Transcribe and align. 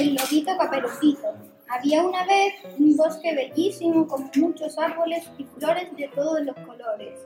El 0.00 0.14
lobito 0.14 0.56
caperucito. 0.56 1.34
Había 1.68 2.02
una 2.02 2.24
vez 2.24 2.54
un 2.78 2.96
bosque 2.96 3.34
bellísimo 3.34 4.06
con 4.06 4.30
muchos 4.36 4.78
árboles 4.78 5.30
y 5.36 5.44
flores 5.44 5.94
de 5.94 6.08
todos 6.08 6.40
los 6.40 6.56
colores. 6.60 7.20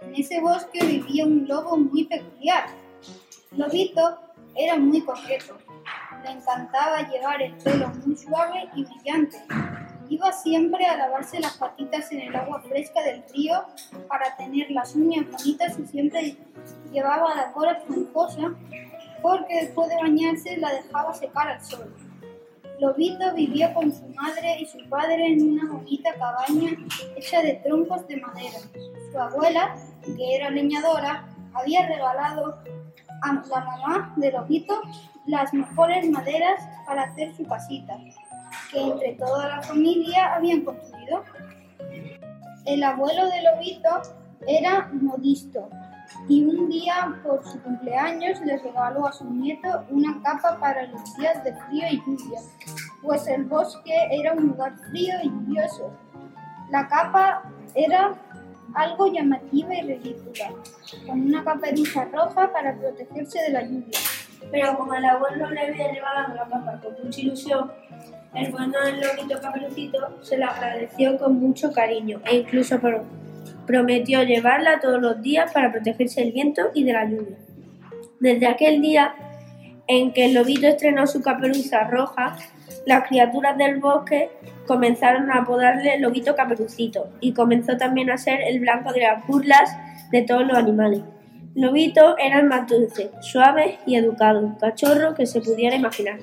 En 0.00 0.14
ese 0.14 0.40
bosque 0.40 0.82
vivía 0.82 1.26
un 1.26 1.46
lobo 1.46 1.76
muy 1.76 2.04
peculiar. 2.04 2.70
Lobito 3.50 4.16
era 4.54 4.76
muy 4.78 5.02
coqueto. 5.02 5.58
Le 6.24 6.30
encantaba 6.30 7.06
llevar 7.06 7.42
el 7.42 7.54
pelo 7.58 7.92
muy 8.06 8.16
suave 8.16 8.66
y 8.74 8.84
brillante. 8.84 9.36
Iba 10.08 10.32
siempre 10.32 10.86
a 10.86 10.96
lavarse 10.96 11.38
las 11.38 11.58
patitas 11.58 12.10
en 12.12 12.20
el 12.22 12.34
agua 12.34 12.62
fresca 12.62 13.02
del 13.02 13.24
río 13.34 13.62
para 14.08 14.34
tener 14.38 14.70
las 14.70 14.94
uñas 14.94 15.30
bonitas 15.30 15.78
y 15.78 15.86
siempre 15.86 16.38
llevaba 16.90 17.34
la 17.34 17.52
cola 17.52 17.72
esponjosa 17.72 18.54
porque 19.20 19.54
después 19.54 19.90
de 19.90 19.96
bañarse 19.96 20.56
la 20.56 20.72
dejaba 20.72 21.12
secar 21.12 21.48
al 21.48 21.62
sol. 21.62 22.05
Lobito 22.78 23.32
vivía 23.34 23.72
con 23.72 23.90
su 23.90 24.06
madre 24.08 24.58
y 24.60 24.66
su 24.66 24.78
padre 24.88 25.26
en 25.26 25.50
una 25.50 25.72
bonita 25.72 26.12
cabaña 26.14 26.72
hecha 27.16 27.42
de 27.42 27.54
troncos 27.64 28.06
de 28.06 28.18
madera. 28.18 28.58
Su 29.10 29.18
abuela, 29.18 29.74
que 30.04 30.36
era 30.36 30.50
leñadora, 30.50 31.26
había 31.54 31.86
regalado 31.86 32.58
a 33.22 33.32
la 33.32 33.60
mamá 33.60 34.12
de 34.16 34.30
Lobito 34.30 34.82
las 35.26 35.54
mejores 35.54 36.08
maderas 36.10 36.60
para 36.86 37.04
hacer 37.04 37.34
su 37.34 37.44
casita, 37.46 37.98
que 38.70 38.80
entre 38.80 39.12
toda 39.14 39.48
la 39.48 39.62
familia 39.62 40.34
habían 40.34 40.62
construido. 40.62 41.24
El 42.66 42.82
abuelo 42.82 43.26
de 43.26 43.42
Lobito 43.42 44.02
era 44.46 44.90
modisto 44.92 45.68
y 46.28 46.44
un 46.44 46.68
día 46.68 47.16
por 47.22 47.44
su 47.44 47.60
cumpleaños 47.62 48.40
le 48.40 48.58
regaló 48.58 49.06
a 49.06 49.12
su 49.12 49.24
nieto 49.24 49.84
una 49.90 50.20
capa 50.22 50.58
para 50.58 50.86
los 50.86 51.16
días 51.16 51.42
de 51.44 51.54
frío 51.54 51.84
y 51.90 51.98
lluvia, 51.98 52.40
pues 53.02 53.26
el 53.28 53.44
bosque 53.44 53.94
era 54.10 54.32
un 54.32 54.48
lugar 54.48 54.76
frío 54.90 55.14
y 55.22 55.28
lluvioso. 55.28 55.92
La 56.70 56.88
capa 56.88 57.42
era 57.74 58.14
algo 58.74 59.06
llamativa 59.06 59.74
y 59.74 59.82
ridícula, 59.82 60.50
con 61.06 61.20
una 61.22 61.44
caperuza 61.44 62.04
roja 62.06 62.52
para 62.52 62.76
protegerse 62.76 63.40
de 63.42 63.50
la 63.50 63.62
lluvia. 63.62 63.98
Pero 64.50 64.76
como 64.76 64.94
el 64.94 65.04
abuelo 65.04 65.50
le 65.50 65.60
había 65.60 65.92
regalado 65.92 66.34
la 66.34 66.44
capa 66.44 66.80
con 66.82 66.94
mucha 67.02 67.20
ilusión, 67.20 67.72
el 68.34 68.52
bueno 68.52 68.78
del 68.84 69.00
lobito 69.00 69.40
caperucito 69.40 70.18
se 70.22 70.36
la 70.36 70.48
agradeció 70.48 71.18
con 71.18 71.40
mucho 71.40 71.72
cariño 71.72 72.20
e 72.26 72.36
incluso 72.36 72.78
prometió 73.66 74.22
llevarla 74.22 74.80
todos 74.80 75.00
los 75.00 75.22
días 75.22 75.52
para 75.52 75.72
protegerse 75.72 76.20
del 76.20 76.32
viento 76.32 76.70
y 76.74 76.84
de 76.84 76.92
la 76.92 77.04
lluvia. 77.04 77.36
Desde 78.20 78.46
aquel 78.46 78.80
día 78.80 79.14
en 79.88 80.12
que 80.12 80.26
el 80.26 80.34
lobito 80.34 80.66
estrenó 80.66 81.06
su 81.06 81.22
caperuza 81.22 81.84
roja, 81.84 82.36
las 82.86 83.06
criaturas 83.08 83.56
del 83.58 83.78
bosque 83.78 84.30
comenzaron 84.66 85.30
a 85.30 85.40
apodarle 85.40 85.98
lobito 85.98 86.34
caperucito 86.34 87.10
y 87.20 87.32
comenzó 87.32 87.76
también 87.76 88.10
a 88.10 88.18
ser 88.18 88.40
el 88.42 88.60
blanco 88.60 88.92
de 88.92 89.00
las 89.00 89.26
burlas 89.26 89.76
de 90.10 90.22
todos 90.22 90.46
los 90.46 90.56
animales. 90.56 91.02
Lobito 91.54 92.18
era 92.18 92.40
el 92.40 92.46
más 92.46 92.68
dulce, 92.68 93.10
suave 93.20 93.78
y 93.86 93.96
educado, 93.96 94.56
cachorro 94.60 95.14
que 95.14 95.26
se 95.26 95.40
pudiera 95.40 95.74
imaginar. 95.74 96.18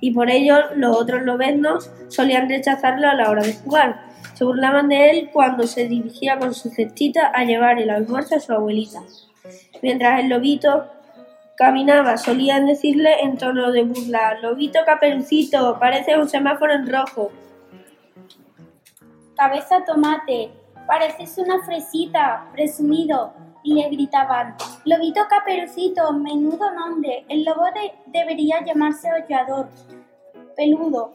Y 0.00 0.10
por 0.10 0.30
ello 0.30 0.56
los 0.74 0.96
otros 0.96 1.22
lobeznos 1.22 1.90
solían 2.08 2.48
rechazarlo 2.48 3.08
a 3.08 3.14
la 3.14 3.30
hora 3.30 3.42
de 3.42 3.54
jugar. 3.54 4.00
Se 4.34 4.44
burlaban 4.44 4.88
de 4.88 5.10
él 5.10 5.30
cuando 5.32 5.66
se 5.66 5.88
dirigía 5.88 6.38
con 6.38 6.54
su 6.54 6.68
cestita 6.70 7.32
a 7.34 7.44
llevar 7.44 7.78
el 7.78 7.90
almuerzo 7.90 8.36
a 8.36 8.40
su 8.40 8.52
abuelita. 8.52 9.02
Mientras 9.82 10.20
el 10.20 10.28
lobito 10.28 10.86
caminaba, 11.56 12.16
solían 12.16 12.66
decirle 12.66 13.20
en 13.22 13.38
tono 13.38 13.72
de 13.72 13.82
burla, 13.84 14.38
Lobito 14.40 14.80
caperucito, 14.84 15.78
parece 15.78 16.18
un 16.18 16.28
semáforo 16.28 16.74
en 16.74 16.86
rojo. 16.86 17.32
Cabeza 19.36 19.84
tomate, 19.84 20.50
pareces 20.86 21.38
una 21.38 21.64
fresita, 21.64 22.48
presumido. 22.52 23.32
Y 23.62 23.74
le 23.74 23.88
gritaban, 23.88 24.54
Lobito 24.84 25.22
caperucito, 25.28 26.12
menudo 26.12 26.70
nombre, 26.72 27.24
el 27.28 27.44
lobo 27.44 27.64
debería 28.06 28.64
llamarse 28.64 29.08
hollador, 29.12 29.70
peludo. 30.56 31.14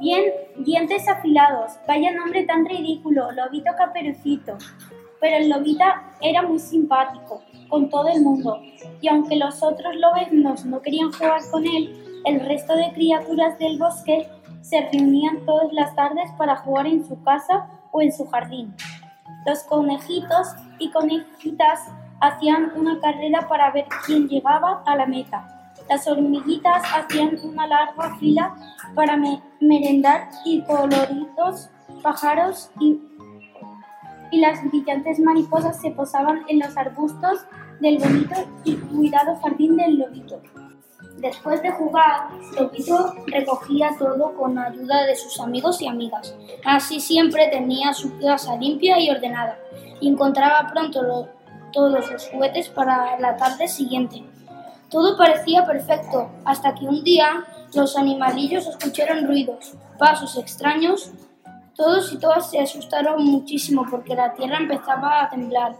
Bien, 0.00 0.32
dientes 0.56 1.06
afilados, 1.10 1.72
vaya 1.86 2.10
nombre 2.12 2.44
tan 2.44 2.64
ridículo, 2.64 3.32
Lobito 3.32 3.72
caperucito. 3.76 4.56
Pero 5.20 5.36
el 5.36 5.50
lobita 5.50 6.04
era 6.22 6.40
muy 6.40 6.58
simpático 6.58 7.42
con 7.68 7.90
todo 7.90 8.08
el 8.08 8.22
mundo, 8.22 8.62
y 9.02 9.08
aunque 9.08 9.36
los 9.36 9.62
otros 9.62 9.94
lobeznos 9.96 10.64
no 10.64 10.80
querían 10.80 11.12
jugar 11.12 11.42
con 11.50 11.66
él, 11.66 12.22
el 12.24 12.40
resto 12.40 12.74
de 12.76 12.90
criaturas 12.94 13.58
del 13.58 13.78
bosque 13.78 14.26
se 14.62 14.88
reunían 14.90 15.44
todas 15.44 15.70
las 15.72 15.94
tardes 15.94 16.30
para 16.38 16.56
jugar 16.56 16.86
en 16.86 17.04
su 17.04 17.22
casa 17.22 17.68
o 17.92 18.00
en 18.00 18.10
su 18.10 18.26
jardín. 18.26 18.74
Los 19.44 19.64
conejitos 19.64 20.54
y 20.78 20.90
conejitas 20.92 21.88
hacían 22.22 22.72
una 22.74 22.98
carrera 23.00 23.46
para 23.48 23.70
ver 23.70 23.84
quién 24.06 24.28
llegaba 24.28 24.82
a 24.86 24.96
la 24.96 25.04
meta. 25.04 25.59
Las 25.90 26.08
hormiguitas 26.08 26.82
hacían 26.94 27.36
una 27.42 27.66
larga 27.66 28.16
fila 28.16 28.54
para 28.94 29.18
merendar 29.60 30.30
y 30.46 30.62
coloridos 30.62 31.68
pájaros 32.02 32.70
y 32.80 32.98
y 34.30 34.38
las 34.38 34.62
brillantes 34.70 35.18
mariposas 35.18 35.80
se 35.80 35.90
posaban 35.90 36.42
en 36.48 36.60
los 36.60 36.76
arbustos 36.76 37.40
del 37.80 37.98
bonito 37.98 38.36
y 38.64 38.76
cuidado 38.76 39.36
jardín 39.42 39.76
del 39.76 39.98
lobito. 39.98 40.40
Después 41.18 41.60
de 41.62 41.70
jugar, 41.70 42.30
Lobito 42.58 43.14
recogía 43.26 43.90
todo 43.98 44.34
con 44.36 44.58
ayuda 44.58 45.04
de 45.04 45.14
sus 45.14 45.38
amigos 45.38 45.82
y 45.82 45.86
amigas. 45.86 46.34
Así 46.64 46.98
siempre 46.98 47.48
tenía 47.48 47.92
su 47.92 48.18
casa 48.18 48.56
limpia 48.56 48.98
y 48.98 49.10
ordenada 49.10 49.58
y 50.00 50.08
encontraba 50.08 50.70
pronto 50.72 51.28
todos 51.72 52.10
los 52.10 52.28
juguetes 52.28 52.70
para 52.70 53.18
la 53.18 53.36
tarde 53.36 53.68
siguiente. 53.68 54.24
Todo 54.90 55.16
parecía 55.16 55.64
perfecto 55.64 56.30
hasta 56.44 56.74
que 56.74 56.86
un 56.86 57.04
día 57.04 57.44
los 57.74 57.96
animalillos 57.96 58.66
escucharon 58.66 59.26
ruidos, 59.26 59.74
pasos 59.98 60.36
extraños 60.36 61.12
todos 61.80 62.12
y 62.12 62.18
todas 62.18 62.50
se 62.50 62.60
asustaron 62.60 63.24
muchísimo 63.24 63.86
porque 63.90 64.14
la 64.14 64.34
tierra 64.34 64.58
empezaba 64.58 65.22
a 65.22 65.30
temblar. 65.30 65.76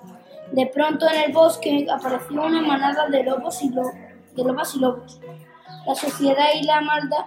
De 0.50 0.65
pronto 0.65 1.06
en 1.06 1.25
el 1.26 1.32
bosque 1.32 1.87
apareció 1.93 2.43
una 2.43 2.62
manada 2.62 3.06
de 3.09 3.22
lobos 3.22 3.62
y, 3.62 3.69
de 3.69 4.43
lobas 4.43 4.75
y 4.75 4.78
lobos. 4.78 5.21
La 5.87 5.94
sociedad 5.94 6.54
y 6.54 6.62
la 6.62 6.81
maldad 6.81 7.27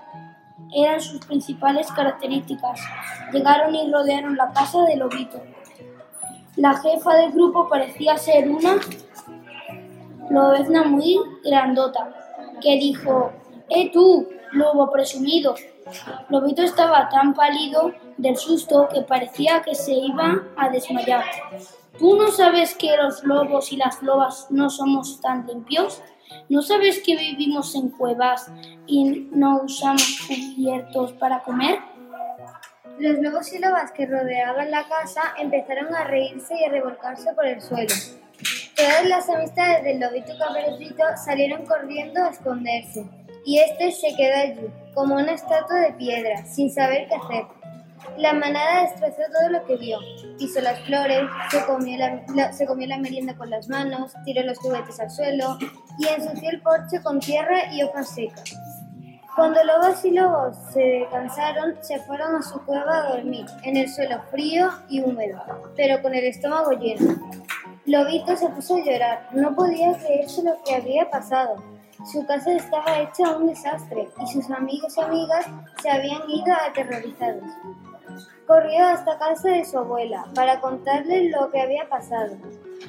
eran 0.73 0.99
sus 0.99 1.23
principales 1.23 1.91
características. 1.91 2.79
Llegaron 3.31 3.75
y 3.75 3.91
rodearon 3.91 4.35
la 4.35 4.51
casa 4.51 4.81
de 4.85 4.95
Lobito. 4.95 5.39
La 6.55 6.73
jefa 6.73 7.13
del 7.13 7.31
grupo 7.31 7.69
parecía 7.69 8.17
ser 8.17 8.49
una 8.49 8.77
lobezna 10.41 10.83
muy 10.83 11.17
grandota, 11.43 12.13
que 12.61 12.77
dijo, 12.77 13.31
¡Eh 13.69 13.91
tú, 13.91 14.29
lobo 14.51 14.91
presumido! 14.91 15.55
Lobito 16.29 16.63
estaba 16.63 17.09
tan 17.09 17.33
pálido 17.33 17.93
del 18.17 18.37
susto 18.37 18.87
que 18.91 19.01
parecía 19.01 19.61
que 19.61 19.75
se 19.75 19.93
iba 19.93 20.43
a 20.55 20.69
desmayar. 20.69 21.25
¿Tú 21.97 22.15
no 22.15 22.31
sabes 22.31 22.75
que 22.75 22.95
los 22.97 23.23
lobos 23.23 23.71
y 23.71 23.77
las 23.77 24.01
lobas 24.01 24.47
no 24.49 24.69
somos 24.69 25.21
tan 25.21 25.45
limpios? 25.45 26.01
¿No 26.49 26.61
sabes 26.61 27.01
que 27.03 27.15
vivimos 27.15 27.75
en 27.75 27.89
cuevas 27.89 28.51
y 28.87 29.27
no 29.31 29.61
usamos 29.63 30.25
cubiertos 30.27 31.13
para 31.13 31.43
comer? 31.43 31.79
Los 32.97 33.19
lobos 33.19 33.51
y 33.53 33.59
lobas 33.59 33.91
que 33.91 34.05
rodeaban 34.05 34.71
la 34.71 34.87
casa 34.87 35.33
empezaron 35.37 35.93
a 35.95 36.03
reírse 36.05 36.55
y 36.59 36.63
a 36.63 36.69
revolcarse 36.69 37.33
por 37.33 37.45
el 37.45 37.61
suelo. 37.61 37.93
Todas 38.83 39.05
las 39.05 39.29
amistades 39.29 39.85
del 39.85 40.01
lobito 40.01 40.33
caperucito 40.37 41.03
salieron 41.15 41.65
corriendo 41.65 42.21
a 42.21 42.31
esconderse, 42.31 43.05
y 43.45 43.59
este 43.59 43.93
se 43.93 44.13
quedó 44.13 44.35
allí, 44.35 44.69
como 44.93 45.15
una 45.15 45.31
estatua 45.31 45.79
de 45.79 45.93
piedra, 45.93 46.45
sin 46.45 46.69
saber 46.69 47.07
qué 47.07 47.15
hacer. 47.15 47.45
La 48.17 48.33
manada 48.33 48.81
destrozó 48.81 49.21
todo 49.31 49.49
lo 49.51 49.65
que 49.65 49.77
vio. 49.77 49.99
Pisó 50.37 50.59
las 50.59 50.81
flores, 50.81 51.21
se 51.49 51.65
comió 51.65 51.97
la, 51.97 52.51
se 52.51 52.65
comió 52.65 52.85
la 52.87 52.97
merienda 52.97 53.37
con 53.37 53.49
las 53.49 53.69
manos, 53.69 54.11
tiró 54.25 54.43
los 54.43 54.57
juguetes 54.57 54.99
al 54.99 55.09
suelo 55.09 55.57
y 55.97 56.05
ensució 56.05 56.49
el 56.49 56.61
porche 56.61 57.01
con 57.01 57.21
tierra 57.21 57.71
y 57.71 57.83
hojas 57.83 58.13
secas. 58.13 58.53
Cuando 59.33 59.63
lobos 59.63 60.03
y 60.03 60.11
lobos 60.11 60.57
se 60.73 61.07
cansaron, 61.09 61.77
se 61.79 61.99
fueron 61.99 62.35
a 62.35 62.41
su 62.41 62.61
cueva 62.65 62.97
a 62.97 63.15
dormir, 63.15 63.45
en 63.63 63.77
el 63.77 63.89
suelo 63.89 64.21
frío 64.29 64.69
y 64.89 64.99
húmedo, 64.99 65.41
pero 65.77 66.01
con 66.01 66.13
el 66.13 66.25
estómago 66.25 66.71
lleno. 66.73 67.15
Lobito 67.85 68.35
se 68.37 68.47
puso 68.47 68.75
a 68.77 68.79
llorar, 68.79 69.27
no 69.33 69.53
podía 69.55 69.97
creerse 69.97 70.41
lo 70.41 70.53
que 70.63 70.75
había 70.75 71.09
pasado. 71.09 71.61
Su 72.09 72.25
casa 72.25 72.53
estaba 72.53 72.99
hecha 72.99 73.35
un 73.35 73.47
desastre 73.47 74.07
y 74.21 74.27
sus 74.27 74.49
amigos 74.51 74.95
y 74.97 75.01
amigas 75.01 75.45
se 75.81 75.89
habían 75.89 76.29
ido 76.29 76.53
aterrorizados. 76.65 77.43
Corrió 78.47 78.87
hasta 78.87 79.17
casa 79.17 79.49
de 79.49 79.65
su 79.65 79.77
abuela 79.77 80.25
para 80.33 80.61
contarle 80.61 81.29
lo 81.29 81.51
que 81.51 81.61
había 81.61 81.87
pasado. 81.89 82.37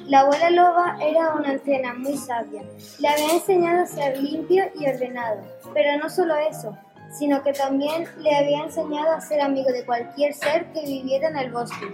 La 0.05 0.21
abuela 0.21 0.49
loba 0.49 0.97
era 1.01 1.33
una 1.33 1.51
anciana 1.51 1.93
muy 1.93 2.15
sabia. 2.17 2.63
Le 2.99 3.07
había 3.07 3.33
enseñado 3.33 3.83
a 3.83 3.87
ser 3.87 4.17
limpio 4.17 4.63
y 4.75 4.87
ordenado, 4.87 5.41
pero 5.73 5.97
no 5.97 6.09
solo 6.09 6.35
eso, 6.35 6.77
sino 7.11 7.43
que 7.43 7.51
también 7.51 8.05
le 8.19 8.35
había 8.35 8.63
enseñado 8.63 9.11
a 9.11 9.21
ser 9.21 9.41
amigo 9.41 9.71
de 9.71 9.85
cualquier 9.85 10.33
ser 10.33 10.71
que 10.71 10.81
viviera 10.81 11.29
en 11.29 11.37
el 11.37 11.51
bosque. 11.51 11.85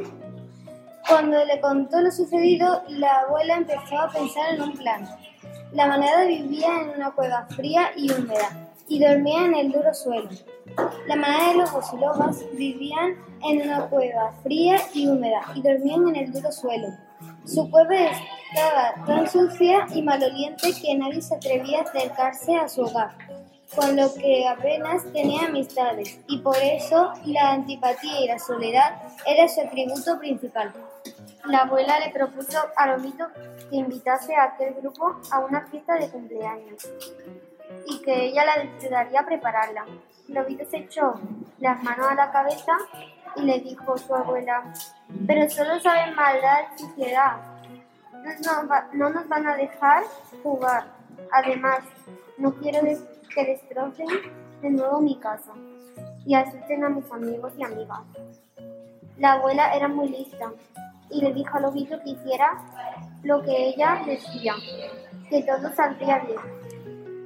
Cuando 1.12 1.44
le 1.44 1.60
contó 1.60 2.00
lo 2.00 2.10
sucedido, 2.10 2.84
la 2.88 3.20
abuela 3.20 3.58
empezó 3.58 4.00
a 4.00 4.10
pensar 4.10 4.54
en 4.54 4.62
un 4.62 4.72
plan. 4.78 5.06
La 5.74 5.86
manada 5.86 6.24
vivía 6.24 6.70
en 6.84 6.92
una 6.92 7.12
cueva 7.12 7.48
fría 7.50 7.92
y 7.98 8.10
húmeda 8.10 8.70
y 8.88 8.98
dormía 9.04 9.46
en 9.46 9.56
el 9.56 9.72
duro 9.74 9.94
suelo. 9.94 10.30
La 11.08 11.18
manada 11.18 11.50
de 11.50 11.56
lobos 11.56 11.86
y 11.94 11.98
lobas 11.98 12.46
vivían 12.54 13.18
en 13.44 13.62
una 13.62 13.88
cueva 13.90 14.32
fría 14.42 14.78
y 14.94 15.06
húmeda 15.10 15.42
y 15.54 15.62
dormían 15.62 16.08
en 16.08 16.16
el 16.16 16.32
duro 16.32 16.50
suelo. 16.50 16.88
Su 17.46 17.70
cueva 17.70 18.12
estaba 18.50 19.06
tan 19.06 19.30
sucia 19.30 19.88
y 19.94 20.02
maloliente 20.02 20.72
que 20.82 20.96
nadie 20.96 21.22
se 21.22 21.36
atrevía 21.36 21.80
a 21.80 21.84
acercarse 21.84 22.56
a 22.56 22.70
su 22.70 22.84
hogar, 22.84 23.18
con 23.76 23.98
lo 23.98 24.14
que 24.14 24.48
apenas 24.48 25.04
tenía 25.12 25.48
amistades, 25.48 26.22
y 26.30 26.38
por 26.38 26.56
eso 26.58 27.12
la 27.26 27.52
antipatía 27.52 28.22
y 28.22 28.28
la 28.28 28.40
soledad 28.40 29.02
era 29.26 29.50
su 29.50 29.60
atributo 29.60 30.18
principal. 30.18 30.72
La 31.46 31.60
abuela 31.60 32.00
le 32.00 32.12
propuso 32.12 32.60
a 32.76 32.88
Lobito 32.88 33.28
que 33.70 33.76
invitase 33.76 34.36
a 34.36 34.44
aquel 34.44 34.76
grupo 34.76 35.20
a 35.32 35.40
una 35.40 35.62
fiesta 35.62 35.96
de 35.96 36.10
cumpleaños 36.10 36.88
y 37.88 38.00
que 38.02 38.26
ella 38.26 38.46
la 38.46 38.54
ayudaría 38.54 39.22
a 39.22 39.26
prepararla. 39.26 39.86
Lobito 40.28 40.66
se 40.66 40.78
echó 40.78 41.20
las 41.60 41.82
manos 41.84 42.08
a 42.12 42.16
la 42.16 42.32
cabeza 42.32 42.78
y 43.36 43.42
le 43.42 43.60
dijo 43.60 43.94
a 43.94 43.98
su 43.98 44.14
abuela, 44.14 44.72
pero 45.26 45.50
solo 45.50 45.80
saben 45.80 46.16
maldad 46.16 46.60
y 46.76 46.80
suciedad. 46.80 47.38
No, 48.14 48.70
no 48.94 49.10
nos 49.10 49.28
van 49.28 49.48
a 49.48 49.56
dejar 49.56 50.04
jugar. 50.44 50.86
Además, 51.32 51.80
no 52.38 52.54
quiero 52.56 52.82
que 53.34 53.46
destrocen 53.46 54.08
de 54.62 54.70
nuevo 54.70 55.02
mi 55.02 55.18
casa 55.20 55.54
y 56.24 56.36
asusten 56.36 56.84
a 56.84 56.90
mis 56.90 57.12
amigos 57.12 57.54
y 57.58 57.64
amigas. 57.64 58.02
La 59.18 59.34
abuela 59.34 59.74
era 59.74 59.88
muy 59.88 60.10
lista 60.10 60.52
y 61.12 61.22
le 61.22 61.34
dijo 61.34 61.58
a 61.58 61.60
Lobito 61.60 62.00
que 62.02 62.12
hiciera 62.12 62.58
lo 63.24 63.42
que 63.42 63.70
ella 63.70 64.02
decía, 64.06 64.56
que 65.30 65.44
todo 65.44 65.74
saldría 65.76 66.20
bien. 66.20 66.40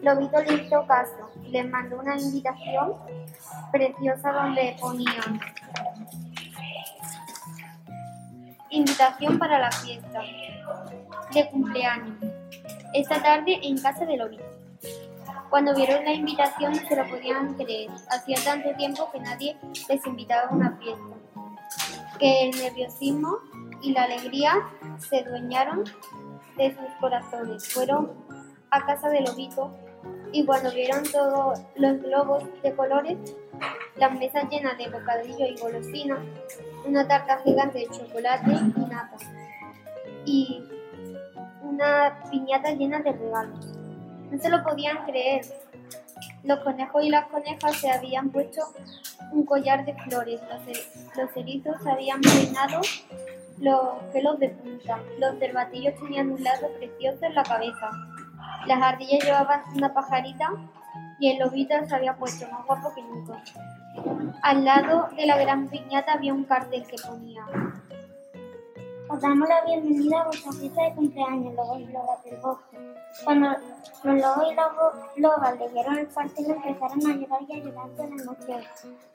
Lobito 0.02 0.42
le 0.42 0.64
hizo 0.64 0.86
caso 0.88 1.32
y 1.44 1.50
le 1.50 1.64
mandó 1.64 2.00
una 2.00 2.16
invitación 2.16 2.94
preciosa 3.72 4.32
donde 4.32 4.76
ponía 4.80 5.22
invitación 8.70 9.40
para 9.40 9.60
la 9.60 9.72
fiesta 9.72 10.22
de 11.34 11.50
cumpleaños 11.50 12.18
esta 12.94 13.22
tarde 13.22 13.60
en 13.62 13.78
casa 13.78 14.06
de 14.06 14.18
Lobito. 14.18 14.44
Cuando 15.50 15.76
vieron 15.76 16.04
la 16.06 16.14
invitación 16.14 16.74
no 16.74 16.88
se 16.88 16.96
lo 16.96 17.08
podían 17.08 17.54
creer. 17.56 17.90
Hacía 18.10 18.38
tanto 18.44 18.74
tiempo 18.76 19.10
que 19.12 19.20
nadie 19.20 19.58
les 19.90 20.06
invitaba 20.06 20.50
a 20.50 20.54
una 20.54 20.78
fiesta, 20.78 21.16
que 22.20 22.50
el 22.50 22.58
nerviosismo 22.58 23.38
y 23.86 23.92
la 23.92 24.04
alegría 24.04 24.68
se 24.98 25.24
dueñaron 25.24 25.84
de 26.58 26.76
sus 26.76 26.90
corazones. 27.00 27.72
Fueron 27.72 28.12
a 28.72 28.84
casa 28.86 29.10
de 29.10 29.22
Lobito 29.22 29.72
y 30.32 30.44
cuando 30.44 30.72
vieron 30.72 31.04
todos 31.04 31.60
los 31.76 32.02
globos 32.02 32.44
de 32.64 32.76
colores, 32.76 33.18
las 33.96 34.18
mesas 34.18 34.50
llenas 34.50 34.78
de 34.78 34.90
bocadillo 34.90 35.46
y 35.46 35.58
golosina, 35.58 36.18
una 36.86 37.08
tarta 37.08 37.40
gigante 37.44 37.80
de 37.80 37.88
chocolate 37.88 38.52
y 38.52 38.80
nata, 38.90 39.18
y 40.26 40.64
una 41.62 42.24
piñata 42.32 42.72
llena 42.72 43.00
de 43.00 43.12
regalos. 43.12 43.68
No 44.32 44.40
se 44.40 44.50
lo 44.50 44.64
podían 44.64 45.06
creer. 45.06 45.46
Los 46.44 46.60
conejos 46.60 47.04
y 47.04 47.10
las 47.10 47.28
conejas 47.28 47.76
se 47.78 47.90
habían 47.90 48.30
puesto 48.30 48.62
un 49.32 49.46
collar 49.46 49.86
de 49.86 49.94
flores, 49.94 50.42
los, 50.50 51.18
los 51.18 51.38
erizos 51.38 51.76
se 51.84 51.90
habían 51.90 52.22
peinado 52.22 52.82
los 53.60 54.04
pelos 54.12 54.40
de 54.40 54.50
punta. 54.50 55.00
Los 55.20 55.38
cervatillos 55.40 55.96
tenían 56.00 56.32
un 56.32 56.44
lazo 56.44 56.68
precioso 56.78 57.26
en 57.26 57.36
la 57.36 57.44
cabeza. 57.44 57.90
Las 58.66 58.82
ardillas 58.82 59.24
llevaban 59.24 59.62
una 59.76 59.94
pajarita 59.94 60.50
y 61.20 61.32
el 61.32 61.40
lobito 61.40 61.74
se 61.86 61.96
había 61.96 62.16
puesto 62.16 62.48
más 62.52 62.66
guapo 62.66 62.94
que 62.94 63.02
nunca. 63.02 63.42
Al 64.42 64.66
lado 64.66 65.08
de 65.16 65.26
la 65.26 65.38
gran 65.38 65.68
piñata 65.68 66.14
había 66.14 66.34
un 66.34 66.44
cartel 66.44 66.86
que 66.86 66.98
ponía 67.08 67.46
os 69.16 69.22
damos 69.22 69.48
la 69.48 69.62
bienvenida 69.64 70.20
a 70.20 70.26
vuestra 70.26 70.52
fiesta 70.52 70.84
de 70.84 70.94
cumpleaños, 70.94 71.54
lobos 71.56 71.80
y 71.80 71.86
lobas 71.86 72.24
del 72.26 72.38
bosque. 72.38 72.78
Cuando 73.24 73.48
los 74.04 74.16
lobos 74.22 74.48
y 74.52 74.56
los 74.56 75.32
lobas 75.32 75.58
leyeron 75.58 75.98
el 76.00 76.08
cartel 76.10 76.52
empezaron 76.52 77.00
a 77.08 77.16
llorar 77.16 77.42
y 77.48 77.54
a 77.54 77.64
llorar 77.64 77.90
la 77.98 78.24
emoción, 78.24 78.62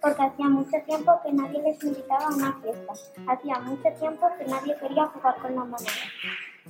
porque 0.01 0.23
hacía 0.23 0.49
mucho 0.49 0.77
tiempo 0.87 1.21
que 1.23 1.33
nadie 1.33 1.63
les 1.63 1.85
invitaba 1.85 2.25
a 2.25 2.35
una 2.35 2.53
fiesta. 2.63 2.93
Hacía 3.29 3.59
mucho 3.59 3.89
tiempo 3.99 4.31
que 4.39 4.45
nadie 4.47 4.77
quería 4.79 5.07
jugar 5.07 5.37
con 5.43 5.55
la 5.55 5.65
moneda. 5.65 5.93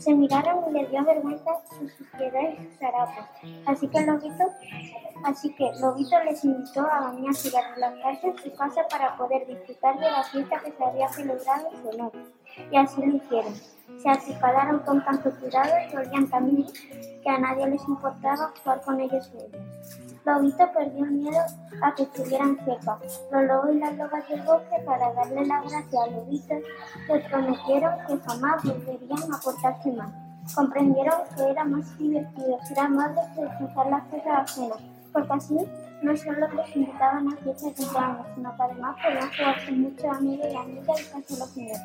Se 0.00 0.14
miraron 0.14 0.70
y 0.70 0.72
les 0.72 0.90
dio 0.90 1.04
vergüenza 1.04 1.50
su 1.68 1.86
suciedad 1.90 2.40
y 2.58 2.64
sus 2.64 2.82
harapos. 2.82 3.26
Así 3.66 3.86
que 3.86 4.00
Lobito, 4.00 4.44
así 5.24 5.52
que 5.54 5.70
Lobito 5.78 6.24
les 6.24 6.42
invitó 6.42 6.80
a 6.80 7.00
bañarse 7.00 7.50
y 7.50 7.56
a 7.56 7.74
relajarse 7.74 8.28
en 8.28 8.38
su 8.38 8.50
casa 8.54 8.80
para 8.88 9.14
poder 9.18 9.46
disfrutar 9.46 10.00
de 10.00 10.10
la 10.10 10.22
fiesta 10.22 10.58
que 10.64 10.72
se 10.72 10.84
había 10.84 11.08
celebrado 11.10 11.68
en 11.70 11.82
su 11.82 11.88
honor. 11.90 12.12
Y 12.70 12.76
así 12.78 13.04
lo 13.04 13.16
hicieron. 13.16 13.54
Se 13.98 14.08
acicalaron 14.08 14.78
con 14.80 15.04
tanto 15.04 15.30
cuidado 15.38 15.70
y 15.92 15.96
olían 15.96 16.30
también 16.30 16.66
que 17.22 17.28
a 17.28 17.38
nadie 17.38 17.66
les 17.66 17.86
importaba 17.86 18.54
jugar 18.56 18.80
con 18.80 19.00
ellos 19.00 19.30
ellos. 19.34 20.09
Lobito 20.24 20.70
perdió 20.72 21.06
miedo 21.06 21.40
a 21.82 21.94
que 21.94 22.02
estuvieran 22.02 22.58
cerca. 22.64 22.98
Los 23.32 23.44
lobos 23.44 23.70
y 23.72 23.78
las 23.78 23.96
lobas 23.96 24.28
del 24.28 24.42
bosque, 24.42 24.76
para 24.84 25.12
darle 25.14 25.46
la 25.46 25.60
gracia 25.62 26.02
a 26.02 26.06
Lobito, 26.08 26.54
le 27.08 27.20
prometieron 27.20 27.92
que 28.06 28.18
jamás 28.28 28.62
volverían 28.62 29.32
a 29.32 29.40
portarse 29.42 29.92
mal. 29.92 30.12
Comprendieron 30.54 31.20
que 31.36 31.50
era 31.50 31.64
más 31.64 31.98
divertido 31.98 32.58
ser 32.64 32.80
amables 32.80 33.24
que 33.34 33.42
disfrutar 33.42 33.86
las 33.86 34.02
cosas 34.04 34.50
ajenas, 34.50 34.78
porque 35.12 35.32
así 35.32 35.58
no 36.02 36.16
solo 36.16 36.48
les 36.48 36.76
invitaban 36.76 37.28
a 37.28 37.36
fiestas 37.36 37.76
de 37.76 37.82
cumpleaños, 37.82 38.26
sino 38.34 38.56
que 38.56 38.62
además 38.62 38.96
podían 39.02 39.30
jugar 39.30 39.64
con 39.64 39.80
muchos 39.80 40.04
amigos 40.04 40.46
y 40.50 40.56
amigas 40.56 41.00
y 41.00 41.04
pasarlo 41.04 41.46
genial. 41.54 41.80